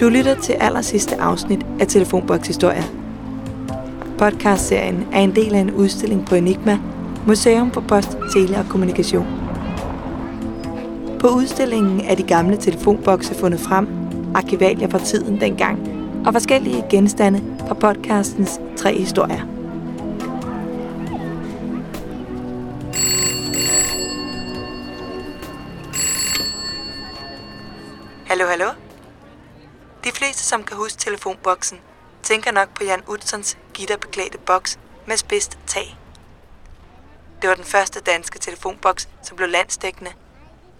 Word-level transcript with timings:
Du 0.00 0.08
lytter 0.08 0.34
til 0.40 0.52
allersidste 0.52 1.20
afsnit 1.20 1.66
af 1.80 1.86
Telefonboks 1.86 2.46
Historier. 2.46 2.82
Podcastserien 4.18 5.08
er 5.12 5.20
en 5.20 5.34
del 5.34 5.54
af 5.54 5.58
en 5.58 5.74
udstilling 5.74 6.26
på 6.26 6.34
Enigma, 6.34 6.78
Museum 7.26 7.72
for 7.72 7.80
Post, 7.80 8.18
Tele 8.32 8.58
og 8.58 8.64
Kommunikation. 8.68 9.26
På 11.20 11.28
udstillingen 11.28 12.00
er 12.00 12.14
de 12.14 12.22
gamle 12.22 12.56
telefonbokse 12.56 13.34
fundet 13.34 13.60
frem, 13.60 13.88
arkivalier 14.34 14.88
fra 14.88 14.98
tiden 14.98 15.40
dengang 15.40 15.78
og 16.26 16.32
forskellige 16.32 16.84
genstande 16.90 17.42
fra 17.68 17.74
podcastens 17.74 18.60
tre 18.76 18.98
historier. 18.98 19.40
Hallo, 28.26 28.44
hallo? 28.46 28.85
De 30.06 30.12
fleste, 30.12 30.42
som 30.42 30.64
kan 30.64 30.76
huske 30.76 30.98
telefonboksen, 30.98 31.80
tænker 32.22 32.50
nok 32.50 32.74
på 32.74 32.84
Jan 32.84 33.02
Utzons 33.06 33.58
gitterbeklædte 33.74 34.38
boks 34.38 34.78
med 35.06 35.16
spidst 35.16 35.58
tag. 35.66 35.98
Det 37.42 37.48
var 37.48 37.54
den 37.56 37.64
første 37.64 38.00
danske 38.00 38.38
telefonboks, 38.38 39.08
som 39.22 39.36
blev 39.36 39.48
landsdækkende, 39.48 40.12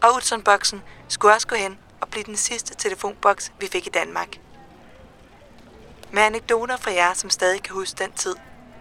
og 0.03 0.15
Utzon-boksen 0.15 0.83
skulle 1.09 1.35
også 1.35 1.47
gå 1.47 1.57
hen 1.57 1.79
og 2.01 2.09
blive 2.09 2.25
den 2.25 2.37
sidste 2.37 2.75
telefonboks, 2.75 3.53
vi 3.61 3.69
fik 3.73 3.87
i 3.87 3.91
Danmark. 3.91 4.29
Med 6.11 6.23
anekdoter 6.23 6.77
fra 6.77 6.93
jer, 6.93 7.15
som 7.15 7.31
stadig 7.31 7.63
kan 7.63 7.75
huske 7.75 7.99
den 7.99 8.13
tid, 8.13 8.35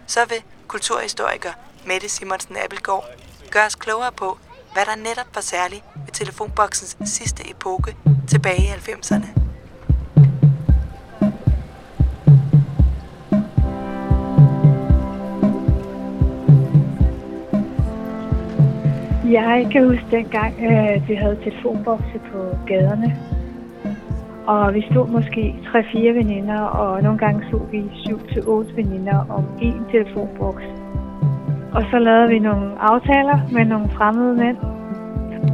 så 0.06 0.24
vil 0.24 0.42
kulturhistoriker 0.68 1.52
Mette 1.84 2.08
Simonsen 2.08 2.56
Appelgaard 2.56 3.04
gøre 3.50 3.66
os 3.66 3.74
klogere 3.74 4.12
på, 4.12 4.38
hvad 4.72 4.86
der 4.86 4.94
netop 4.94 5.34
var 5.34 5.40
særligt 5.40 5.84
ved 5.94 6.12
telefonboksens 6.12 6.96
sidste 7.04 7.50
epoke 7.50 7.96
tilbage 8.28 8.62
i 8.62 8.90
90'erne. 8.90 9.45
Jeg 19.30 19.68
kan 19.72 19.84
huske 19.88 20.06
dengang, 20.10 20.54
at 20.60 20.96
øh, 20.96 21.08
vi 21.08 21.14
havde 21.14 21.38
telefonbokse 21.44 22.18
på 22.32 22.38
gaderne. 22.66 23.16
Og 24.46 24.74
vi 24.74 24.84
stod 24.90 25.08
måske 25.08 25.54
3-4 25.64 25.98
veninder, 25.98 26.60
og 26.60 27.02
nogle 27.02 27.18
gange 27.18 27.46
så 27.50 27.60
vi 27.70 27.80
7-8 27.80 28.76
veninder 28.76 29.18
om 29.30 29.44
én 29.60 29.92
telefonboks. 29.92 30.64
Og 31.72 31.82
så 31.90 31.98
lavede 31.98 32.28
vi 32.28 32.38
nogle 32.38 32.78
aftaler 32.78 33.38
med 33.52 33.64
nogle 33.64 33.88
fremmede 33.90 34.34
mænd. 34.34 34.56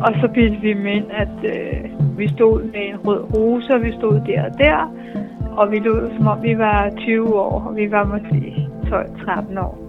Og 0.03 0.13
så 0.21 0.29
bildte 0.35 0.61
vi 0.61 0.73
dem 0.73 0.87
ind, 0.87 1.07
at 1.11 1.37
øh, 1.45 2.19
vi 2.19 2.29
stod 2.29 2.63
med 2.63 2.89
en 2.89 2.97
rød 3.07 3.35
rose, 3.35 3.75
og 3.75 3.83
vi 3.83 3.93
stod 3.93 4.21
der 4.27 4.45
og 4.45 4.59
der. 4.59 4.95
Og 5.57 5.71
vi 5.71 5.79
lød 5.79 6.11
som 6.17 6.27
om 6.27 6.43
vi 6.43 6.59
var 6.59 6.91
20 6.99 7.35
år, 7.35 7.65
og 7.69 7.77
vi 7.77 7.91
var 7.91 8.05
måske 8.05 8.69
12-13 8.85 9.61
år. 9.61 9.82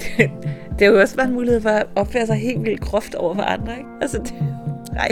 Det, 0.00 0.30
det 0.78 0.86
har 0.86 0.86
jo 0.86 1.00
også 1.00 1.16
været 1.16 1.28
en 1.28 1.34
mulighed 1.34 1.60
for 1.60 1.70
at 1.70 1.86
opføre 1.96 2.26
sig 2.26 2.36
helt 2.36 2.62
vildt 2.62 2.80
groft 2.80 3.14
over 3.14 3.34
for 3.34 3.42
andre, 3.42 3.78
ikke? 3.78 3.88
Altså, 4.00 4.18
det, 4.18 4.34
nej. 4.92 5.08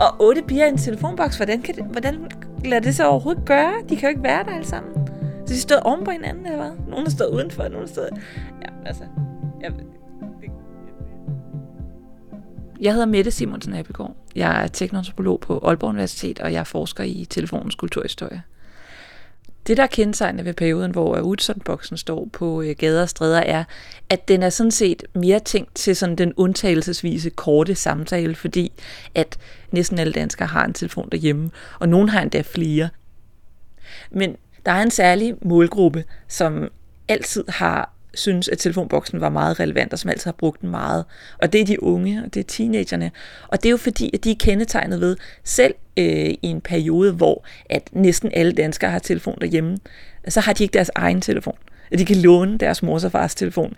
Og 0.00 0.26
otte 0.26 0.42
bier 0.42 0.66
i 0.66 0.68
en 0.68 0.78
telefonboks, 0.78 1.36
hvordan, 1.36 1.62
kan 1.62 1.74
det, 1.74 1.84
hvordan 1.84 2.30
lader 2.64 2.80
det 2.80 2.94
så 2.94 3.06
overhovedet 3.08 3.44
gøre? 3.44 3.72
De 3.88 3.96
kan 3.96 4.02
jo 4.02 4.08
ikke 4.08 4.22
være 4.22 4.44
der 4.44 4.50
alle 4.50 4.66
sammen. 4.66 5.08
Så 5.46 5.54
de 5.54 5.60
stod 5.60 5.76
oven 5.84 6.04
på 6.04 6.10
hinanden, 6.10 6.46
eller 6.46 6.58
hvad? 6.58 6.72
Nogle 6.88 7.10
står 7.10 7.26
udenfor, 7.26 7.68
nogle 7.68 7.88
står... 7.88 8.02
Ja, 8.62 8.68
altså... 8.86 9.02
Jeg, 9.60 9.72
jeg 12.80 12.92
hedder 12.92 13.06
Mette 13.06 13.30
Simonsen 13.30 13.74
Abelgaard. 13.74 14.16
Jeg 14.36 14.64
er 14.64 14.66
teknoantropolog 14.66 15.40
på 15.40 15.58
Aalborg 15.58 15.90
Universitet, 15.90 16.40
og 16.40 16.52
jeg 16.52 16.66
forsker 16.66 17.04
i 17.04 17.26
telefonens 17.30 17.74
kulturhistorie. 17.74 18.42
Det, 19.66 19.76
der 19.76 19.82
er 19.82 19.86
kendetegnende 19.86 20.44
ved 20.44 20.54
perioden, 20.54 20.90
hvor 20.90 21.20
Utzon-boksen 21.20 21.96
står 21.96 22.28
på 22.32 22.62
øh, 22.62 22.76
gader 22.78 23.02
og 23.02 23.08
stræder, 23.08 23.40
er, 23.40 23.64
at 24.10 24.28
den 24.28 24.42
er 24.42 24.50
sådan 24.50 24.70
set 24.70 25.04
mere 25.14 25.38
tænkt 25.38 25.74
til 25.74 25.96
sådan 25.96 26.16
den 26.16 26.32
undtagelsesvise 26.36 27.30
korte 27.30 27.74
samtale, 27.74 28.34
fordi 28.34 28.72
at 29.14 29.38
næsten 29.70 29.98
alle 29.98 30.12
danskere 30.12 30.48
har 30.48 30.64
en 30.64 30.74
telefon 30.74 31.08
derhjemme, 31.12 31.50
og 31.78 31.88
nogen 31.88 32.08
har 32.08 32.22
endda 32.22 32.40
flere. 32.40 32.88
Men 34.10 34.36
der 34.66 34.72
er 34.72 34.82
en 34.82 34.90
særlig 34.90 35.34
målgruppe, 35.42 36.04
som 36.28 36.68
altid 37.08 37.44
har 37.48 37.92
synes, 38.14 38.48
at 38.48 38.58
telefonboksen 38.58 39.20
var 39.20 39.28
meget 39.28 39.60
relevant, 39.60 39.92
og 39.92 39.98
som 39.98 40.10
altid 40.10 40.24
har 40.24 40.32
brugt 40.32 40.60
den 40.60 40.70
meget. 40.70 41.04
Og 41.38 41.52
det 41.52 41.60
er 41.60 41.64
de 41.64 41.82
unge, 41.82 42.22
og 42.24 42.34
det 42.34 42.40
er 42.40 42.44
teenagerne. 42.44 43.10
Og 43.48 43.62
det 43.62 43.66
er 43.66 43.70
jo 43.70 43.76
fordi, 43.76 44.10
at 44.14 44.24
de 44.24 44.30
er 44.30 44.36
kendetegnet 44.38 45.00
ved, 45.00 45.16
selv 45.44 45.74
øh, 45.96 46.30
i 46.30 46.38
en 46.42 46.60
periode, 46.60 47.12
hvor 47.12 47.44
at 47.70 47.88
næsten 47.92 48.30
alle 48.34 48.52
danskere 48.52 48.90
har 48.90 48.98
telefon 48.98 49.38
derhjemme, 49.40 49.78
så 50.28 50.40
har 50.40 50.52
de 50.52 50.62
ikke 50.62 50.74
deres 50.74 50.90
egen 50.94 51.20
telefon. 51.20 51.56
De 51.98 52.04
kan 52.04 52.16
låne 52.16 52.58
deres 52.58 52.82
mors 52.82 53.04
og 53.04 53.12
fars 53.12 53.34
telefon. 53.34 53.76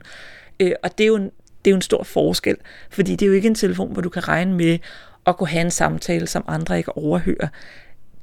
Øh, 0.61 0.73
og 0.83 0.99
det 0.99 1.05
er, 1.05 1.09
jo 1.09 1.17
en, 1.17 1.31
det 1.65 1.71
er 1.71 1.71
jo 1.71 1.77
en 1.77 1.83
stor 1.83 2.03
forskel, 2.03 2.57
fordi 2.91 3.17
det 3.17 3.23
er 3.23 3.27
jo 3.27 3.33
ikke 3.33 3.49
en 3.49 3.55
telefon, 3.55 3.93
hvor 3.93 4.03
du 4.03 4.09
kan 4.09 4.29
regne 4.29 4.55
med 4.55 4.79
at 5.27 5.37
kunne 5.37 5.49
have 5.49 5.65
en 5.65 5.71
samtale, 5.71 6.27
som 6.27 6.45
andre 6.49 6.79
ikke 6.79 6.97
overhører. 6.97 7.49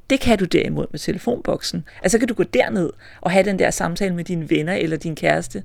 Det 0.09 0.19
kan 0.19 0.37
du 0.37 0.45
derimod 0.45 0.85
med 0.91 0.99
telefonboksen. 0.99 1.83
Altså 2.03 2.19
kan 2.19 2.27
du 2.27 2.33
gå 2.33 2.43
derned 2.43 2.89
og 3.21 3.31
have 3.31 3.45
den 3.45 3.59
der 3.59 3.69
samtale 3.69 4.15
med 4.15 4.23
dine 4.23 4.49
venner 4.49 4.73
eller 4.73 4.97
din 4.97 5.15
kæreste, 5.15 5.63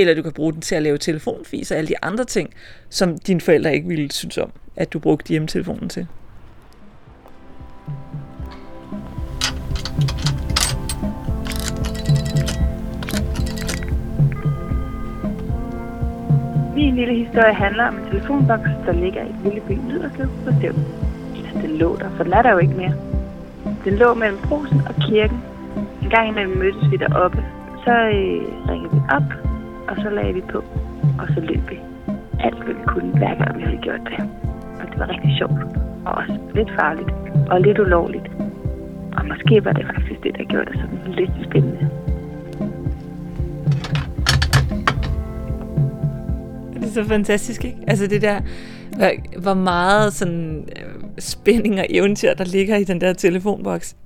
eller 0.00 0.14
du 0.14 0.22
kan 0.22 0.32
bruge 0.32 0.52
den 0.52 0.60
til 0.60 0.74
at 0.74 0.82
lave 0.82 0.98
telefonfis 0.98 1.70
og 1.70 1.78
alle 1.78 1.88
de 1.88 1.94
andre 2.02 2.24
ting, 2.24 2.54
som 2.90 3.18
dine 3.18 3.40
forældre 3.40 3.74
ikke 3.74 3.88
ville 3.88 4.12
synes 4.12 4.38
om, 4.38 4.52
at 4.76 4.92
du 4.92 4.98
brugte 4.98 5.28
hjemmetelefonen 5.28 5.88
til. 5.88 6.06
Min 16.74 16.96
lille 16.96 17.14
historie 17.14 17.54
handler 17.54 17.84
om 17.84 17.94
en 17.94 18.04
telefonboks, 18.10 18.70
der 18.86 18.92
ligger 18.92 19.22
i 19.22 19.28
et 19.28 19.36
lille 19.44 19.60
by 19.60 19.92
Yderslev 19.92 20.28
på 20.44 20.52
Stævn. 20.58 20.84
Altså, 21.36 21.68
den 21.68 21.78
lå 21.78 21.96
der, 21.96 22.10
for 22.16 22.24
den 22.24 22.32
er 22.32 22.42
der 22.42 22.50
jo 22.50 22.58
ikke 22.58 22.74
mere. 22.74 22.94
Den 23.84 23.96
lå 23.96 24.14
mellem 24.14 24.38
brosen 24.48 24.80
og 24.86 24.94
kirken. 25.08 25.40
En 26.02 26.10
gang 26.10 26.28
imellem 26.28 26.56
mødtes 26.56 26.90
vi 26.90 26.96
deroppe. 26.96 27.44
Så 27.84 27.90
øh, 27.90 28.68
ringede 28.70 28.94
vi 28.94 29.00
op 29.10 29.47
og 29.88 29.96
så 30.02 30.10
lagde 30.10 30.34
vi 30.34 30.40
på, 30.40 30.58
og 31.20 31.26
så 31.34 31.40
løb 31.40 31.70
vi. 31.70 31.78
Alt, 32.40 32.64
hvad 32.64 32.74
vi 32.74 32.84
kunne, 32.86 33.10
hver 33.18 33.34
gang 33.38 33.58
vi 33.58 33.62
havde 33.62 33.82
gjort 33.82 34.00
det. 34.10 34.18
Og 34.80 34.86
det 34.90 34.98
var 34.98 35.08
rigtig 35.08 35.36
sjovt, 35.38 35.60
og 36.06 36.12
også 36.14 36.38
lidt 36.54 36.70
farligt, 36.80 37.10
og 37.50 37.60
lidt 37.60 37.78
ulovligt. 37.78 38.28
Og 39.16 39.26
måske 39.26 39.64
var 39.64 39.72
det 39.72 39.86
faktisk 39.86 40.22
det, 40.22 40.32
der 40.38 40.44
gjorde 40.44 40.66
det 40.70 40.80
sådan 40.80 41.14
lidt 41.18 41.30
spændende. 41.48 41.90
Det 46.74 46.84
er 46.84 47.02
så 47.02 47.04
fantastisk, 47.04 47.64
ikke? 47.64 47.78
Altså 47.86 48.06
det 48.06 48.22
der, 48.22 48.40
hvor 49.40 49.54
meget 49.54 50.12
sådan 50.12 50.68
øh, 50.76 51.04
spænding 51.18 51.78
og 51.78 51.86
eventyr, 51.90 52.34
der 52.34 52.44
ligger 52.44 52.76
i 52.76 52.84
den 52.84 53.00
der 53.00 53.12
telefonboks. 53.12 53.96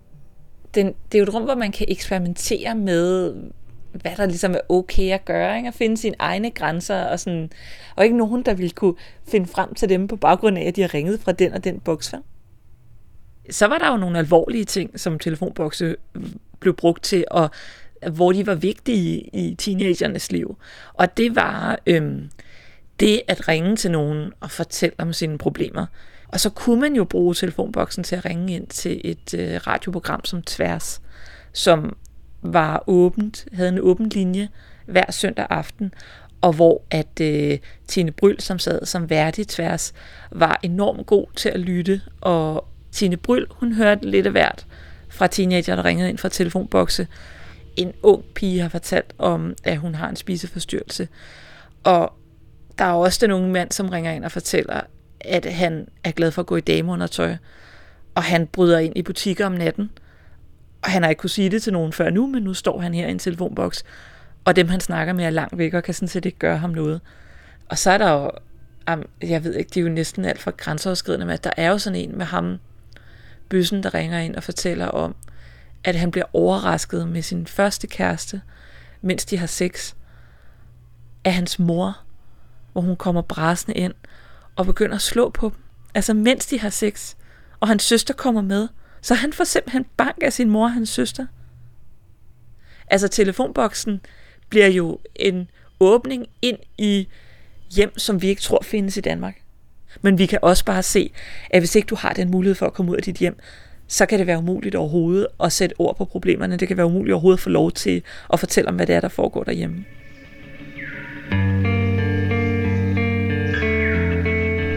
Den, 0.75 0.87
det 0.87 1.15
er 1.15 1.19
jo 1.19 1.23
et 1.23 1.35
rum, 1.35 1.43
hvor 1.43 1.55
man 1.55 1.73
kan 1.73 1.87
eksperimentere 1.89 2.75
med, 2.75 3.35
hvad 3.93 4.13
der 4.17 4.27
ligesom 4.27 4.55
er 4.55 4.61
okay 4.69 5.11
at 5.11 5.25
gøre, 5.25 5.57
ikke? 5.57 5.69
at 5.69 5.75
finde 5.75 5.97
sine 5.97 6.17
egne 6.19 6.51
grænser, 6.51 7.05
og, 7.05 7.21
sådan, 7.21 7.51
og 7.97 8.05
ikke 8.05 8.17
nogen, 8.17 8.43
der 8.43 8.55
ville 8.55 8.71
kunne 8.71 8.95
finde 9.29 9.47
frem 9.47 9.75
til 9.75 9.89
dem 9.89 10.09
på 10.09 10.17
baggrund 10.17 10.59
af, 10.59 10.63
at 10.63 10.77
de 10.77 10.81
har 10.81 10.95
ringet 10.95 11.21
fra 11.21 11.33
den 11.33 11.53
og 11.53 11.65
den 11.65 11.81
boks. 11.81 12.15
Så 13.51 13.67
var 13.67 13.79
der 13.79 13.91
jo 13.91 13.97
nogle 13.97 14.19
alvorlige 14.19 14.65
ting, 14.65 15.01
som 15.01 15.19
telefonbokse 15.19 15.97
blev 16.61 16.77
brugt 16.77 17.03
til, 17.03 17.25
og 17.31 17.51
hvor 18.13 18.33
de 18.33 18.47
var 18.47 18.55
vigtige 18.55 19.21
i 19.33 19.55
teenagernes 19.55 20.33
liv. 20.33 20.57
Og 20.95 21.17
det 21.17 21.37
var 21.37 21.79
øhm, 21.87 22.31
det 23.01 23.23
at 23.29 23.49
ringe 23.49 23.77
til 23.77 23.91
nogen 23.91 24.33
og 24.41 24.51
fortælle 24.51 24.95
om 24.99 25.13
sine 25.13 25.39
problemer. 25.39 25.87
Og 26.29 26.41
så 26.41 26.51
kunne 26.51 26.81
man 26.81 26.97
jo 26.97 27.05
bruge 27.05 27.35
telefonboksen 27.35 28.05
til 28.05 28.17
at 28.17 28.25
ringe 28.25 28.55
ind 28.55 28.67
til 28.67 29.01
et 29.05 29.35
øh, 29.35 29.61
radioprogram 29.67 30.25
som 30.25 30.43
Tværs, 30.43 31.03
som 31.53 31.97
var 32.43 32.85
åbent, 32.87 33.47
havde 33.53 33.69
en 33.69 33.81
åben 33.81 34.09
linje 34.09 34.49
hver 34.87 35.11
søndag 35.11 35.47
aften, 35.51 35.95
og 36.41 36.53
hvor 36.53 36.83
at 36.91 37.21
øh, 37.21 37.59
Tine 37.89 38.11
Bryl, 38.11 38.41
som 38.41 38.59
sad 38.59 38.87
som 38.87 39.11
værdig 39.11 39.49
tværs, 39.49 39.93
var 40.31 40.61
enormt 40.63 41.07
god 41.07 41.27
til 41.37 41.49
at 41.49 41.61
lytte, 41.61 42.01
og 42.21 42.69
Tine 42.93 43.17
Bryl, 43.17 43.47
hun 43.51 43.73
hørte 43.73 44.11
lidt 44.11 44.27
af 44.27 44.33
hvert 44.33 44.67
fra 45.09 45.27
teenager, 45.27 45.77
der 45.77 45.85
ringede 45.85 46.09
ind 46.09 46.19
fra 46.19 46.29
telefonbokse. 46.29 47.07
En 47.77 47.93
ung 48.03 48.25
pige 48.35 48.61
har 48.61 48.69
fortalt 48.69 49.15
om, 49.19 49.55
at 49.65 49.77
hun 49.77 49.95
har 49.95 50.09
en 50.09 50.17
spiseforstyrrelse. 50.17 51.09
Og 51.85 52.13
der 52.79 52.85
er 52.85 52.93
også 52.93 53.19
den 53.21 53.31
unge 53.31 53.51
mand, 53.51 53.73
som 53.73 53.89
ringer 53.89 54.13
ind 54.13 54.25
og 54.25 54.33
fortæller, 54.33 54.81
at 55.21 55.53
han 55.53 55.89
er 56.05 56.11
glad 56.11 56.31
for 56.31 56.43
at 56.43 56.47
gå 56.47 56.57
i 56.57 56.61
dameundertøj, 56.61 57.37
og 58.15 58.23
han 58.23 58.47
bryder 58.47 58.79
ind 58.79 58.93
i 58.97 59.03
butikker 59.03 59.47
om 59.47 59.53
natten, 59.53 59.91
og 60.83 60.91
han 60.91 61.03
har 61.03 61.11
ikke 61.11 61.21
kunne 61.21 61.31
sige 61.31 61.51
det 61.51 61.63
til 61.63 61.73
nogen 61.73 61.93
før 61.93 62.11
nu, 62.11 62.27
men 62.27 62.43
nu 62.43 62.55
står 62.55 62.81
han 62.81 62.95
her 62.95 63.07
i 63.07 63.11
en 63.11 63.19
telefonboks, 63.19 63.85
og 64.45 64.57
dem 64.57 64.69
han 64.69 64.81
snakker 64.81 65.13
med 65.13 65.25
er 65.25 65.31
langt 65.31 65.59
væk 65.59 65.75
og 65.75 65.83
kan 65.83 65.95
sådan 65.95 66.09
set 66.09 66.25
ikke 66.25 66.39
gøre 66.39 66.59
ham 66.59 66.71
noget. 66.71 67.01
Og 67.69 67.79
så 67.79 67.91
er 67.91 67.99
der 67.99 68.11
jo 68.11 68.31
jeg 69.23 69.45
ved 69.45 69.55
ikke, 69.55 69.69
det 69.69 69.77
er 69.77 69.85
jo 69.85 69.89
næsten 69.89 70.25
alt 70.25 70.41
for 70.41 70.51
grænseoverskridende, 70.51 71.27
men 71.27 71.39
der 71.45 71.51
er 71.57 71.69
jo 71.69 71.79
sådan 71.79 71.99
en 71.99 72.19
med 72.19 72.27
ham, 72.27 72.59
bøssen, 73.49 73.83
der 73.83 73.95
ringer 73.95 74.19
ind 74.19 74.37
og 74.37 74.43
fortæller 74.43 74.87
om, 74.87 75.15
at 75.85 75.97
han 75.97 76.11
bliver 76.11 76.25
overrasket 76.33 77.09
med 77.09 77.23
sin 77.23 77.47
første 77.47 77.87
kæreste, 77.87 78.43
mens 79.01 79.25
de 79.25 79.39
har 79.39 79.47
sex, 79.47 79.95
af 81.25 81.35
hans 81.35 81.59
mor, 81.59 81.99
hvor 82.73 82.81
hun 82.81 82.97
kommer 82.97 83.23
brasende 83.23 83.79
ind 83.79 83.95
og 84.57 84.67
begynder 84.67 84.95
at 84.95 85.03
slå 85.03 85.31
på 85.31 85.49
dem. 85.49 85.59
Altså 85.95 86.15
mens 86.15 86.47
de 86.47 86.61
har 86.61 86.71
sex, 86.71 87.15
og 87.61 87.69
hans 87.69 87.83
søster 87.83 88.15
kommer 88.15 88.43
med, 88.43 88.69
så 89.03 89.15
han 89.15 89.33
får 89.33 89.45
simpelthen 89.45 89.85
bank 89.97 90.17
af 90.23 90.33
sin 90.33 90.51
mor 90.51 90.65
og 90.65 90.73
hans 90.73 90.89
søster. 90.89 91.27
Altså 92.91 93.09
telefonboksen 93.09 94.01
bliver 94.49 94.67
jo 94.67 94.99
en 95.17 95.51
åbning 95.81 96.27
ind 96.43 96.59
i 96.79 97.09
hjem, 97.71 97.99
som 97.99 98.23
vi 98.23 98.29
ikke 98.29 98.43
tror 98.43 98.63
findes 98.63 98.97
i 98.97 99.01
Danmark. 99.01 99.43
Men 100.03 100.19
vi 100.19 100.27
kan 100.27 100.39
også 100.43 100.65
bare 100.65 100.83
se, 100.83 101.13
at 101.51 101.61
hvis 101.61 101.75
ikke 101.75 101.87
du 101.87 101.95
har 101.95 102.13
den 102.13 102.31
mulighed 102.31 102.55
for 102.55 102.67
at 102.67 102.75
komme 102.75 102.93
ud 102.93 102.97
af 102.97 103.03
dit 103.03 103.17
hjem, 103.17 103.39
så 103.89 104.07
kan 104.07 104.19
det 104.19 104.27
være 104.27 104.39
umuligt 104.39 104.75
overhovedet 104.75 105.27
at 105.45 105.53
sætte 105.53 105.75
ord 105.79 105.97
på 105.97 106.05
problemerne. 106.05 106.57
Det 106.57 106.69
kan 106.69 106.77
være 106.77 106.87
umuligt 106.87 107.13
overhovedet 107.13 107.39
at 107.39 107.43
få 107.43 107.51
lov 107.51 107.73
til 107.73 108.03
at 108.33 108.41
fortælle 108.41 108.69
om, 108.69 108.77
hvad 108.77 108.87
det 108.87 108.95
er, 108.95 109.01
der 109.01 109.09
foregår 109.09 109.45
derhjemme. 109.45 109.85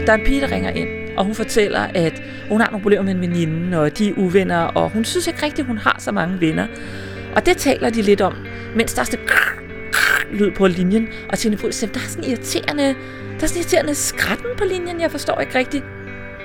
Der 0.06 0.12
er 0.12 0.16
en 0.16 0.24
pige, 0.26 0.40
der 0.40 0.50
ringer 0.50 0.70
ind, 0.70 0.88
og 1.16 1.24
hun 1.24 1.34
fortæller, 1.34 1.80
at 1.80 2.22
hun 2.48 2.60
har 2.60 2.70
nogle 2.70 2.82
problemer 2.82 3.04
med 3.04 3.14
en 3.14 3.20
veninde, 3.20 3.80
og 3.80 3.98
de 3.98 4.08
er 4.08 4.14
uvenner, 4.16 4.58
og 4.58 4.90
hun 4.90 5.04
synes 5.04 5.26
ikke 5.26 5.42
rigtigt, 5.42 5.66
hun 5.66 5.78
har 5.78 5.96
så 5.98 6.12
mange 6.12 6.40
venner. 6.40 6.66
Og 7.36 7.46
det 7.46 7.56
taler 7.56 7.90
de 7.90 8.02
lidt 8.02 8.20
om, 8.20 8.34
mens 8.76 8.94
der 8.94 9.00
er 9.00 9.04
sådan 9.04 9.26
lyd 10.32 10.50
på 10.50 10.66
linjen, 10.66 11.08
og 11.30 11.38
Tine 11.38 11.56
Puls 11.56 11.76
siger, 11.76 11.92
der 11.92 12.00
er 12.00 12.08
sådan 12.08 12.30
irriterende, 12.30 12.82
der 12.82 13.42
er 13.42 13.46
sådan 13.46 13.60
irriterende 13.60 13.94
skratten 13.94 14.50
på 14.58 14.64
linjen, 14.64 15.00
jeg 15.00 15.10
forstår 15.10 15.40
ikke 15.40 15.58
rigtigt. 15.58 15.84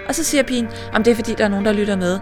Og 0.07 0.15
så 0.15 0.23
siger 0.23 0.43
pigen, 0.43 0.67
om 0.93 1.03
det 1.03 1.11
er 1.11 1.15
fordi, 1.15 1.33
der 1.37 1.43
er 1.43 1.47
nogen, 1.47 1.65
der 1.65 1.73
lytter 1.73 1.95
med. 1.95 2.19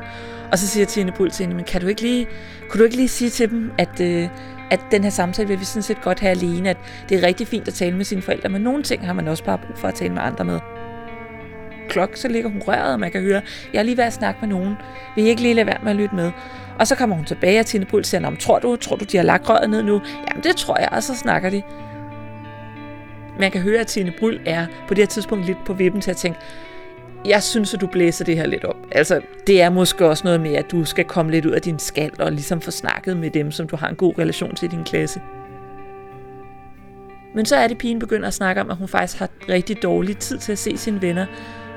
Og 0.51 0.57
så 0.57 0.67
siger 0.67 0.85
Tine 0.85 1.11
Puls 1.11 1.35
til 1.35 1.43
hende, 1.43 1.55
men 1.55 1.65
kan 1.65 1.81
du 1.81 1.87
ikke 1.87 2.01
lige, 2.01 2.27
kunne 2.69 2.79
du 2.79 2.83
ikke 2.83 2.95
lige 2.95 3.07
sige 3.07 3.29
til 3.29 3.49
dem, 3.49 3.71
at, 3.77 4.01
øh, 4.01 4.29
at 4.71 4.79
den 4.91 5.03
her 5.03 5.11
samtale 5.11 5.47
vil 5.47 5.59
vi 5.59 5.65
sådan 5.65 5.83
set 5.83 6.01
godt 6.01 6.19
have 6.19 6.31
alene, 6.31 6.69
at 6.69 6.77
det 7.09 7.23
er 7.23 7.27
rigtig 7.27 7.47
fint 7.47 7.67
at 7.67 7.73
tale 7.73 7.95
med 7.97 8.05
sine 8.05 8.21
forældre, 8.21 8.49
men 8.49 8.61
nogle 8.61 8.83
ting 8.83 9.05
har 9.05 9.13
man 9.13 9.27
også 9.27 9.43
bare 9.43 9.57
brug 9.57 9.77
for 9.77 9.87
at 9.87 9.93
tale 9.93 10.13
med 10.13 10.21
andre 10.21 10.45
med. 10.45 10.59
Klok, 11.89 12.15
så 12.15 12.27
ligger 12.27 12.49
hun 12.49 12.61
røret, 12.67 12.93
og 12.93 12.99
man 12.99 13.11
kan 13.11 13.21
høre, 13.21 13.41
jeg 13.73 13.79
er 13.79 13.83
lige 13.83 13.97
ved 13.97 14.03
at 14.03 14.13
snakke 14.13 14.39
med 14.41 14.49
nogen. 14.49 14.75
Vil 15.15 15.25
I 15.25 15.27
ikke 15.27 15.41
lige 15.41 15.53
lade 15.53 15.67
være 15.67 15.79
med 15.83 15.91
at 15.91 15.97
lytte 15.97 16.15
med? 16.15 16.31
Og 16.79 16.87
så 16.87 16.95
kommer 16.95 17.15
hun 17.15 17.25
tilbage, 17.25 17.59
og 17.59 17.65
Tine 17.65 17.85
Puls 17.85 18.07
siger, 18.07 18.35
tror 18.39 18.59
du, 18.59 18.75
tror 18.75 18.95
du, 18.95 19.05
de 19.05 19.17
har 19.17 19.23
lagt 19.23 19.49
røret 19.49 19.69
ned 19.69 19.83
nu? 19.83 20.01
Jamen, 20.29 20.43
det 20.43 20.55
tror 20.55 20.79
jeg, 20.79 20.89
og 20.91 21.03
så 21.03 21.15
snakker 21.15 21.49
de. 21.49 21.61
Man 23.39 23.51
kan 23.51 23.61
høre, 23.61 23.79
at 23.79 23.87
Tine 23.87 24.13
Bryl 24.19 24.39
er 24.45 24.65
på 24.87 24.93
det 24.93 25.01
her 25.01 25.07
tidspunkt 25.07 25.45
lidt 25.45 25.57
på 25.65 25.73
vippen 25.73 26.01
til 26.01 26.11
at 26.11 26.17
tænke, 26.17 26.39
jeg 27.25 27.43
synes, 27.43 27.73
at 27.73 27.81
du 27.81 27.87
blæser 27.87 28.25
det 28.25 28.37
her 28.37 28.47
lidt 28.47 28.65
op. 28.65 28.75
Altså, 28.91 29.21
det 29.47 29.61
er 29.61 29.69
måske 29.69 30.05
også 30.05 30.23
noget 30.23 30.41
med, 30.41 30.55
at 30.55 30.71
du 30.71 30.85
skal 30.85 31.05
komme 31.05 31.31
lidt 31.31 31.45
ud 31.45 31.51
af 31.51 31.61
din 31.61 31.79
skal 31.79 32.11
og 32.19 32.31
ligesom 32.31 32.61
få 32.61 32.71
snakket 32.71 33.17
med 33.17 33.29
dem, 33.29 33.51
som 33.51 33.67
du 33.67 33.75
har 33.75 33.87
en 33.89 33.95
god 33.95 34.19
relation 34.19 34.55
til 34.55 34.65
i 34.65 34.69
din 34.69 34.83
klasse. 34.83 35.21
Men 37.35 37.45
så 37.45 37.55
er 37.55 37.67
det, 37.67 37.77
pigen 37.77 37.99
begynder 37.99 38.27
at 38.27 38.33
snakke 38.33 38.61
om, 38.61 38.69
at 38.69 38.77
hun 38.77 38.87
faktisk 38.87 39.19
har 39.19 39.29
rigtig 39.49 39.83
dårlig 39.83 40.17
tid 40.17 40.37
til 40.37 40.51
at 40.51 40.57
se 40.57 40.77
sine 40.77 41.01
venner, 41.01 41.25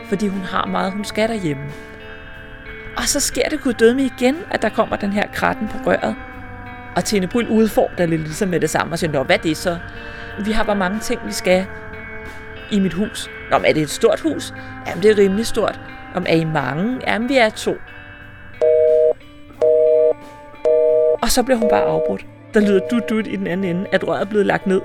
fordi 0.09 0.29
hun 0.29 0.41
har 0.41 0.67
meget, 0.67 0.93
hun 0.93 1.05
skal 1.05 1.29
derhjemme. 1.29 1.65
Og 2.97 3.03
så 3.03 3.21
sker 3.21 3.49
det 3.49 3.63
gud 3.63 3.73
døde 3.73 4.05
igen, 4.05 4.37
at 4.51 4.63
der 4.63 4.69
kommer 4.69 4.97
den 4.97 5.13
her 5.13 5.27
kratten 5.33 5.69
på 5.69 5.79
røret. 5.87 6.17
Og 6.97 7.05
Tine 7.05 7.27
Bryl 7.27 7.49
udfordrer 7.49 8.07
lidt 8.07 8.21
ligesom 8.21 8.49
med 8.49 8.61
det 8.61 8.71
samme 8.71 8.93
og 8.93 8.99
siger, 8.99 9.13
Nå, 9.13 9.23
hvad 9.23 9.37
er 9.37 9.43
det 9.43 9.57
så? 9.57 9.79
Vi 10.45 10.53
har 10.53 10.65
bare 10.65 10.77
mange 10.77 10.99
ting, 11.01 11.21
vi 11.27 11.33
skal 11.33 11.67
i 12.71 12.81
mit 12.81 12.93
hus. 12.93 13.31
Nå, 13.51 13.59
men 13.59 13.67
er 13.67 13.73
det 13.73 13.83
et 13.83 13.91
stort 13.91 14.21
hus? 14.21 14.55
Jamen, 14.87 15.03
det 15.03 15.11
er 15.11 15.19
rimelig 15.19 15.47
stort. 15.47 15.81
Om 16.15 16.27
er 16.29 16.35
I 16.35 16.45
mange? 16.45 17.01
Jamen, 17.07 17.29
vi 17.29 17.37
er 17.37 17.49
to. 17.49 17.75
Og 21.23 21.31
så 21.31 21.43
bliver 21.43 21.59
hun 21.59 21.69
bare 21.69 21.83
afbrudt. 21.83 22.27
Der 22.55 22.61
lyder 22.61 22.81
du 22.91 23.01
du 23.09 23.19
i 23.19 23.37
den 23.37 23.47
anden 23.47 23.77
ende, 23.77 23.87
at 23.93 24.09
røret 24.09 24.21
er 24.21 24.25
blevet 24.25 24.47
lagt 24.47 24.67
ned. 24.67 24.81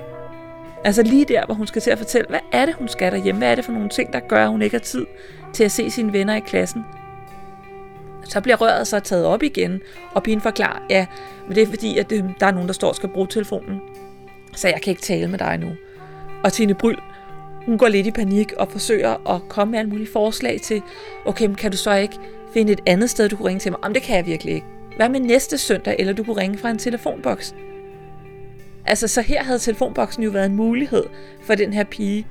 Altså 0.84 1.04
lige 1.04 1.26
der, 1.26 1.46
hvor 1.46 1.56
hun 1.56 1.68
skal 1.68 1.82
til 1.82 1.92
at 1.92 1.98
fortælle, 1.98 2.28
hvad 2.30 2.40
er 2.52 2.66
det, 2.66 2.76
hun 2.76 2.88
skal 2.88 3.12
derhjemme? 3.12 3.40
Hvad 3.40 3.52
er 3.52 3.56
det 3.56 3.66
for 3.66 3.72
nogle 3.72 3.90
ting, 3.90 4.14
der 4.14 4.20
gør, 4.20 4.44
at 4.44 4.50
hun 4.50 4.62
ikke 4.62 4.76
har 4.76 4.82
tid 4.82 5.06
til 5.54 5.64
at 5.64 5.72
se 5.72 5.92
sine 5.92 6.14
venner 6.14 6.36
i 6.36 6.40
klassen? 6.40 6.86
Så 8.24 8.42
bliver 8.42 8.62
røret 8.62 8.88
så 8.88 9.00
taget 9.00 9.26
op 9.26 9.44
igen, 9.44 9.82
og 10.12 10.24
pigen 10.24 10.42
forklarer, 10.42 10.80
ja, 10.90 11.06
men 11.48 11.56
det 11.56 11.64
er 11.64 11.68
fordi, 11.68 11.98
at 11.98 12.12
øhm, 12.12 12.34
der 12.40 12.46
er 12.46 12.52
nogen, 12.52 12.68
der 12.68 12.74
står 12.74 12.88
og 12.88 12.96
skal 12.96 13.10
bruge 13.10 13.28
telefonen. 13.28 13.82
Så 14.56 14.68
jeg 14.68 14.82
kan 14.82 14.92
ikke 14.92 15.02
tale 15.02 15.28
med 15.28 15.40
dig 15.40 15.58
nu. 15.58 15.68
Og 16.44 16.54
Tine 16.54 16.74
Bryl, 16.74 16.98
hun 17.66 17.78
går 17.78 17.88
lidt 17.88 18.08
i 18.08 18.12
panik 18.12 18.54
og 18.54 18.72
forsøger 18.72 19.30
at 19.36 19.42
komme 19.50 19.72
med 19.72 19.80
alle 19.80 19.90
mulige 19.90 20.08
forslag 20.08 20.62
til, 20.62 20.82
okay, 21.26 21.46
men 21.46 21.56
kan 21.56 21.72
du 21.72 21.78
så 21.78 21.94
ikke 21.94 22.18
finde 22.54 22.72
et 22.72 22.82
andet 22.86 23.10
sted, 23.10 23.30
du 23.30 23.36
kunne 23.36 23.48
ringe 23.48 23.60
til 23.60 23.72
mig? 23.72 23.84
Om 23.84 23.94
det 23.94 24.02
kan 24.02 24.16
jeg 24.18 24.26
virkelig 24.26 24.54
ikke. 24.54 24.68
Hvad 24.96 25.10
med 25.10 25.20
næste 25.20 25.58
søndag, 25.58 25.96
eller 26.00 26.14
du 26.14 26.24
kunne 26.24 26.42
ringe 26.42 26.58
fra 26.58 26.70
en 26.70 26.78
telefonboks? 26.78 27.56
Altså, 28.88 29.08
så 29.08 29.22
her 29.22 29.44
havde 29.44 29.60
telefonboksen 29.60 30.24
jo 30.24 30.30
været 30.30 30.46
en 30.46 30.56
mulighed 30.56 31.04
for 31.44 31.56
den 31.56 31.74
her 31.74 31.84
pige. 31.84 32.28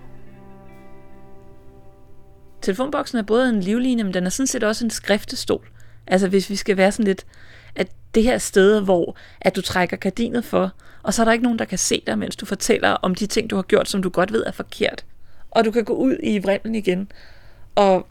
Telefonboksen 2.63 3.19
er 3.19 3.23
både 3.23 3.49
en 3.49 3.61
livline, 3.61 4.05
men 4.05 4.15
den 4.15 4.27
er 4.27 4.31
sådan 4.31 4.47
set 4.47 4.65
også 4.65 4.85
en 4.85 4.91
skriftestol. 4.91 5.69
Altså, 6.07 6.29
hvis 6.29 6.51
vi 6.51 6.57
skal 6.57 6.77
være 6.77 6.93
sådan 6.93 7.05
lidt, 7.05 7.27
at 7.75 7.89
det 8.15 8.23
her 8.23 8.39
sted, 8.39 8.81
hvor 8.81 9.17
at 9.41 9.57
du 9.57 9.63
trækker 9.63 9.97
gardinet 9.97 10.45
for, 10.45 10.73
og 11.03 11.15
så 11.15 11.23
er 11.23 11.25
der 11.25 11.33
ikke 11.33 11.43
nogen, 11.43 11.59
der 11.59 11.65
kan 11.65 11.79
se 11.79 12.03
dig, 12.07 12.19
mens 12.19 12.37
du 12.37 12.47
fortæller 12.47 12.89
om 12.89 13.15
de 13.15 13.27
ting, 13.27 13.51
du 13.51 13.57
har 13.57 13.63
gjort, 13.63 13.89
som 13.89 14.03
du 14.03 14.09
godt 14.09 14.33
ved 14.33 14.43
er 14.47 14.53
forkert. 14.53 15.05
Og 15.51 15.65
du 15.65 15.71
kan 15.71 15.85
gå 15.85 15.93
ud 15.93 16.17
i 16.23 16.39
vrimlen 16.39 16.75
igen, 16.75 17.13
og 17.75 18.07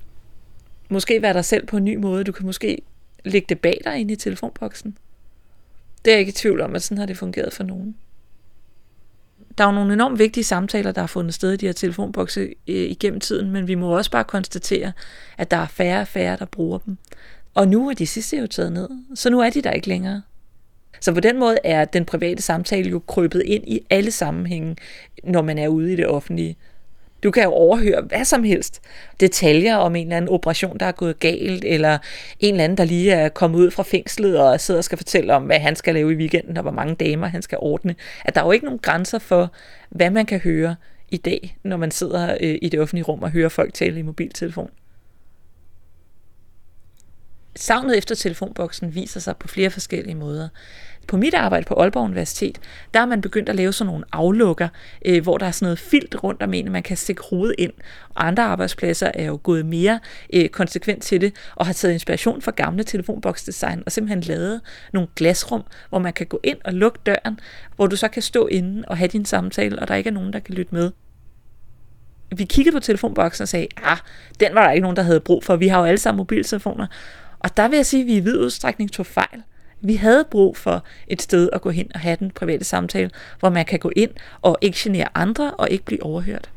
måske 0.89 1.21
være 1.21 1.33
dig 1.33 1.45
selv 1.45 1.65
på 1.65 1.77
en 1.77 1.86
ny 1.86 1.95
måde. 1.95 2.24
Du 2.24 2.31
kan 2.31 2.45
måske 2.45 2.81
lægge 3.25 3.45
det 3.50 3.59
bag 3.59 3.81
dig 3.83 3.97
ind 3.97 4.12
i 4.12 4.15
telefonboksen. 4.15 4.97
Det 6.06 6.12
er 6.12 6.15
jeg 6.15 6.19
ikke 6.19 6.30
i 6.30 6.33
tvivl 6.33 6.62
om, 6.62 6.75
at 6.75 6.83
sådan 6.83 6.97
har 6.97 7.06
det 7.06 7.18
fungeret 7.18 7.53
for 7.53 7.63
nogen. 7.63 7.95
Der 9.57 9.63
er 9.63 9.68
jo 9.68 9.74
nogle 9.75 9.94
enormt 9.94 10.19
vigtige 10.19 10.44
samtaler, 10.44 10.92
der 10.92 11.02
har 11.02 11.07
fundet 11.07 11.34
sted 11.34 11.52
i 11.54 11.57
de 11.57 11.66
her 11.66 11.74
telefonbokse 11.74 12.42
øh, 12.42 12.75
igennem 12.75 13.19
tiden, 13.19 13.52
men 13.52 13.68
vi 13.68 13.75
må 13.75 13.98
også 13.98 14.12
bare 14.12 14.24
konstatere, 14.24 14.92
at 15.38 15.52
der 15.52 15.57
er 15.57 15.68
færre 15.68 16.02
og 16.02 16.07
færre, 16.07 16.38
der 16.38 16.46
bruger 16.46 16.78
dem. 16.78 16.98
Og 17.54 17.68
nu 17.68 17.90
er 17.90 17.94
de 17.94 18.07
sidste 18.07 18.38
jo 18.38 18.48
taget 18.48 18.72
ned, 18.72 18.90
så 19.16 19.30
nu 19.30 19.40
er 19.40 19.50
de 19.50 19.62
der 19.62 19.72
ikke 19.72 19.88
længere. 19.88 20.22
Så 21.02 21.14
på 21.14 21.19
den 21.19 21.40
måde 21.40 21.57
er 21.64 21.85
den 21.85 22.06
private 22.06 22.42
samtale 22.42 22.90
jo 22.90 23.00
krøbet 23.00 23.44
ind 23.45 23.64
i 23.68 23.80
alle 23.90 24.12
sammenhænge, 24.12 24.76
når 25.24 25.42
man 25.42 25.57
er 25.57 25.68
ude 25.68 25.94
i 25.94 25.95
det 25.95 26.07
offentlige. 26.07 26.57
Du 27.24 27.31
kan 27.31 27.44
jo 27.44 27.52
overhøre 27.52 28.02
hvad 28.02 28.26
som 28.26 28.44
helst. 28.44 28.81
Detaljer 29.19 29.76
om 29.76 29.95
en 29.95 30.07
eller 30.07 30.18
anden 30.18 30.30
operation, 30.30 30.78
der 30.78 30.86
er 30.86 30.92
gået 30.92 31.19
galt, 31.19 31.66
eller 31.66 31.98
en 32.40 32.54
eller 32.54 32.64
anden, 32.64 32.78
der 32.78 32.86
lige 32.86 33.12
er 33.12 33.30
kommet 33.30 33.60
ud 33.60 33.72
fra 33.72 33.84
fængslet 33.84 34.40
og 34.40 34.62
sidder 34.62 34.78
og 34.78 34.84
skal 34.84 34.98
fortælle 34.98 35.34
om, 35.34 35.44
hvad 35.44 35.60
han 35.60 35.76
skal 35.76 35.94
lave 35.94 36.12
i 36.12 36.16
weekenden, 36.16 36.57
og 36.57 36.62
hvor 36.62 36.72
mange 36.72 36.95
damer 36.95 37.28
han 37.28 37.42
skal 37.42 37.57
ordne. 37.62 37.95
At 38.26 38.36
der 38.36 38.42
er 38.42 38.45
jo 38.45 38.52
ikke 38.52 38.66
nogen 38.66 38.80
grænser 38.80 39.19
for, 39.19 39.52
hvad 39.90 40.10
man 40.10 40.26
kan 40.26 40.40
høre 40.40 40.76
i 41.10 41.18
dag, 41.18 41.57
når 41.64 41.78
man 41.78 41.92
sidder 41.92 42.38
øh, 42.42 42.57
i 42.62 42.69
det 42.69 42.80
offentlige 42.80 43.04
rum 43.06 43.24
og 43.24 43.31
hører 43.31 43.50
folk 43.50 43.74
tale 43.74 44.00
i 44.00 44.02
mobiltelefon. 44.02 44.69
Savnet 47.56 47.98
efter 47.98 48.16
telefonboksen 48.16 48.95
viser 48.95 49.19
sig 49.19 49.38
på 49.38 49.48
flere 49.48 49.69
forskellige 49.69 50.16
måder. 50.16 50.50
På 51.07 51.18
mit 51.18 51.33
arbejde 51.33 51.66
på 51.66 51.74
Aalborg 51.74 52.04
Universitet, 52.04 52.59
der 52.94 53.00
er 53.00 53.06
man 53.06 53.21
begyndt 53.21 53.50
at 53.50 53.56
lave 53.56 53.74
sådan 53.74 53.92
nogle 53.92 54.06
aflukker, 54.12 54.68
øh, 55.06 55.24
hvor 55.24 55.38
der 55.38 55.45
er 55.45 55.52
sådan 55.52 55.66
noget 55.66 55.80
filt 55.80 56.24
rundt 56.24 56.44
om 56.44 56.54
en, 56.54 56.71
man 56.71 56.83
kan 56.83 56.97
stikke 56.97 57.21
hovedet 57.30 57.56
ind. 57.57 57.74
Og 58.09 58.28
andre 58.28 58.44
arbejdspladser 58.44 59.12
er 59.14 59.26
jo 59.26 59.40
gået 59.44 59.66
mere 59.66 60.00
øh, 60.33 60.50
konsekvent 60.50 61.04
til 61.04 61.21
det, 61.21 61.33
og 61.56 61.66
har 61.66 61.74
taget 61.74 61.94
inspiration 61.94 62.42
fra 62.42 62.52
gamle 62.52 62.83
telefonboksdesign, 62.83 63.83
og 63.85 63.92
simpelthen 63.92 64.21
lavet 64.21 64.62
nogle 64.94 65.07
glasrum, 65.16 65.64
hvor 65.90 66.00
man 66.00 66.14
kan 66.14 66.26
gå 66.28 66.40
ind 66.44 66.57
og 66.64 66.74
lukke 66.74 67.00
døren, 67.06 67.40
hvor 67.76 67.88
du 67.88 67.95
så 67.95 68.07
kan 68.07 68.21
stå 68.21 68.47
inde 68.47 68.83
og 68.88 68.97
have 68.97 69.07
din 69.07 69.26
samtale, 69.26 69.80
og 69.80 69.88
der 69.88 69.95
ikke 69.95 70.07
er 70.07 70.14
nogen, 70.14 70.33
der 70.33 70.40
kan 70.40 70.56
lytte 70.56 70.76
med 70.76 70.92
vi 72.38 72.44
kiggede 72.44 72.76
på 72.76 72.80
telefonboksen 72.80 73.42
og 73.42 73.47
sagde, 73.47 73.68
ah, 73.83 73.97
den 74.40 74.56
var 74.56 74.64
der 74.64 74.71
ikke 74.71 74.81
nogen, 74.81 74.97
der 74.97 75.04
havde 75.04 75.19
brug 75.19 75.44
for. 75.44 75.56
Vi 75.56 75.68
har 75.68 75.80
jo 75.80 75.85
alle 75.85 75.97
sammen 75.97 76.18
mobiltelefoner. 76.18 76.88
Og 77.40 77.57
der 77.57 77.68
vil 77.68 77.76
jeg 77.76 77.85
sige, 77.85 78.02
at 78.02 78.07
vi 78.07 78.16
i 78.16 78.19
vid 78.19 78.38
udstrækning 78.38 78.92
tog 78.92 79.06
fejl. 79.06 79.44
Vi 79.85 79.95
havde 79.95 80.25
brug 80.31 80.57
for 80.57 80.85
et 81.07 81.21
sted 81.21 81.49
at 81.54 81.61
gå 81.61 81.69
hen 81.69 81.92
og 81.94 81.99
have 81.99 82.18
den 82.19 82.31
private 82.31 82.63
samtale, 82.63 83.09
hvor 83.39 83.49
man 83.49 83.65
kan 83.65 83.80
gå 83.80 83.92
ind 83.95 84.11
og 84.42 84.57
ikke 84.61 84.77
genere 84.77 85.07
andre 85.15 85.51
og 85.51 85.69
ikke 85.69 85.85
blive 85.85 86.04
overhørt. 86.04 86.51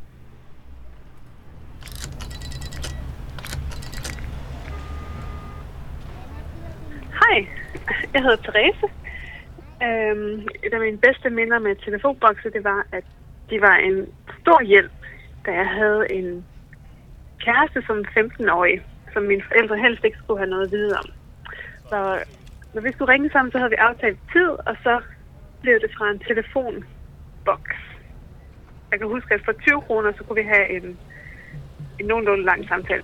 Hej, 7.20 7.46
jeg 8.14 8.22
hedder 8.22 8.36
Therese. 8.36 8.86
Øhm, 9.82 10.48
et 10.64 10.72
af 10.72 10.80
mine 10.80 10.98
bedste 10.98 11.30
minder 11.30 11.58
med 11.58 11.76
telefonbokse, 11.84 12.50
det 12.50 12.64
var, 12.64 12.86
at 12.92 13.04
de 13.50 13.60
var 13.60 13.76
en 13.76 14.06
stor 14.40 14.62
hjælp, 14.62 14.92
da 15.46 15.50
jeg 15.52 15.68
havde 15.68 16.12
en 16.12 16.44
kæreste 17.44 17.82
som 17.86 18.04
15-årig, 18.16 18.82
som 19.12 19.22
mine 19.22 19.42
forældre 19.48 19.78
helst 19.78 20.04
ikke 20.04 20.18
skulle 20.18 20.40
have 20.40 20.50
noget 20.50 20.66
at 20.66 20.72
vide 20.72 20.98
om. 20.98 21.04
Så 21.88 22.18
når 22.74 22.82
vi 22.82 22.92
skulle 22.92 23.12
ringe 23.12 23.30
sammen, 23.32 23.52
så 23.52 23.58
havde 23.58 23.70
vi 23.70 23.76
aftalt 23.76 24.18
tid, 24.32 24.50
og 24.68 24.76
så 24.82 25.00
blev 25.62 25.74
det 25.80 25.90
fra 25.96 26.10
en 26.10 26.18
telefonboks. 26.18 27.78
Jeg 28.90 28.98
kan 28.98 29.08
huske, 29.08 29.34
at 29.34 29.40
for 29.44 29.52
20 29.52 29.80
kroner, 29.80 30.12
så 30.12 30.24
kunne 30.24 30.42
vi 30.42 30.48
have 30.54 30.66
en 30.76 30.98
en 32.00 32.06
nogenlunde 32.06 32.44
lang 32.44 32.68
samtale. 32.68 33.02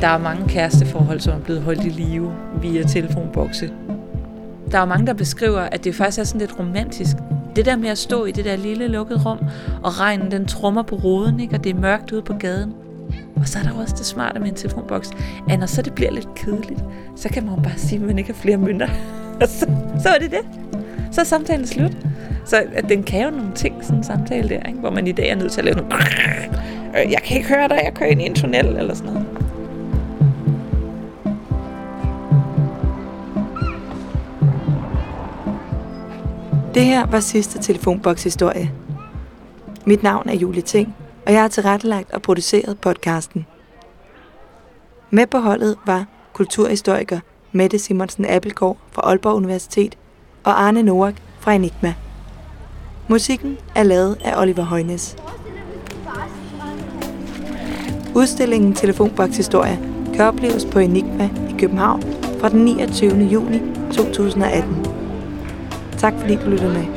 Der 0.00 0.08
er 0.08 0.18
mange 0.18 0.48
kæresteforhold, 0.48 1.20
som 1.20 1.40
er 1.40 1.44
blevet 1.44 1.62
holdt 1.62 1.84
i 1.84 1.88
live 1.88 2.34
via 2.62 2.82
telefonbokse. 2.82 3.72
Der 4.70 4.78
er 4.78 4.84
mange, 4.84 5.06
der 5.06 5.14
beskriver, 5.14 5.60
at 5.60 5.84
det 5.84 5.94
faktisk 5.94 6.18
er 6.18 6.24
sådan 6.24 6.40
lidt 6.40 6.58
romantisk. 6.58 7.16
Det 7.56 7.66
der 7.66 7.76
med 7.76 7.88
at 7.88 7.98
stå 7.98 8.24
i 8.24 8.32
det 8.32 8.44
der 8.44 8.56
lille 8.56 8.88
lukkede 8.88 9.20
rum, 9.24 9.38
og 9.84 10.00
regnen 10.00 10.30
den 10.30 10.46
trummer 10.46 10.82
på 10.82 10.96
roden, 10.96 11.40
ikke? 11.40 11.54
og 11.54 11.64
det 11.64 11.70
er 11.70 11.80
mørkt 11.80 12.12
ude 12.12 12.22
på 12.22 12.34
gaden. 12.34 12.85
Og 13.36 13.48
så 13.48 13.58
er 13.58 13.62
der 13.62 13.80
også 13.80 13.94
det 13.98 14.06
smarte 14.06 14.40
med 14.40 14.48
en 14.48 14.54
telefonboks, 14.54 15.10
at 15.48 15.58
når 15.58 15.66
så 15.66 15.82
det 15.82 15.94
bliver 15.94 16.10
lidt 16.10 16.34
kedeligt, 16.34 16.80
så 17.16 17.28
kan 17.28 17.46
man 17.46 17.62
bare 17.62 17.78
sige, 17.78 18.00
at 18.00 18.06
man 18.06 18.18
ikke 18.18 18.32
har 18.32 18.40
flere 18.40 18.56
mønter. 18.56 18.88
Og 19.40 19.48
så, 19.48 19.66
så 20.02 20.08
er 20.08 20.18
det 20.18 20.30
det. 20.30 20.40
Så 21.12 21.20
er 21.20 21.24
samtalen 21.24 21.66
slut. 21.66 21.92
Så 22.44 22.64
at 22.72 22.88
den 22.88 23.02
kan 23.02 23.24
jo 23.24 23.30
nogle 23.30 23.52
ting, 23.54 23.74
sådan 23.82 23.98
en 23.98 24.04
samtale 24.04 24.48
der, 24.48 24.62
ikke? 24.68 24.78
hvor 24.80 24.90
man 24.90 25.06
i 25.06 25.12
dag 25.12 25.28
er 25.28 25.34
nødt 25.34 25.52
til 25.52 25.60
at 25.60 25.64
lave 25.64 25.74
sådan, 25.74 25.92
øh, 25.92 27.12
jeg 27.12 27.22
kan 27.24 27.36
ikke 27.36 27.48
høre 27.48 27.68
dig, 27.68 27.80
jeg 27.84 27.92
kører 27.94 28.10
ind 28.10 28.22
i 28.22 28.26
en 28.26 28.34
tunnel, 28.34 28.66
eller 28.66 28.94
sådan 28.94 29.12
noget. 29.12 29.26
Det 36.74 36.84
her 36.84 37.06
var 37.06 37.20
sidste 37.20 37.58
telefonbokshistorie. 37.58 38.70
Mit 39.84 40.02
navn 40.02 40.28
er 40.28 40.34
Julie 40.34 40.62
Ting, 40.62 40.94
og 41.26 41.32
jeg 41.32 41.40
har 41.40 41.48
tilrettelagt 41.48 42.12
og 42.12 42.22
produceret 42.22 42.78
podcasten. 42.78 43.46
Med 45.10 45.26
på 45.26 45.38
holdet 45.38 45.76
var 45.86 46.04
kulturhistoriker 46.32 47.20
Mette 47.52 47.78
Simonsen 47.78 48.26
Appelgaard 48.28 48.76
fra 48.92 49.02
Aalborg 49.02 49.34
Universitet 49.34 49.98
og 50.44 50.62
Arne 50.62 50.82
Noak 50.82 51.14
fra 51.40 51.52
Enigma. 51.52 51.94
Musikken 53.08 53.58
er 53.74 53.82
lavet 53.82 54.18
af 54.24 54.40
Oliver 54.40 54.62
Højnes. 54.62 55.16
Udstillingen 58.14 58.74
Telefonbokshistorie 58.74 59.78
kan 60.14 60.24
opleves 60.24 60.64
på 60.64 60.78
Enigma 60.78 61.30
i 61.50 61.54
København 61.58 62.02
fra 62.40 62.48
den 62.48 62.64
29. 62.64 63.10
juni 63.10 63.60
2018. 63.92 64.86
Tak 65.98 66.14
fordi 66.20 66.36
du 66.36 66.50
lyttede 66.50 66.72
med. 66.72 66.95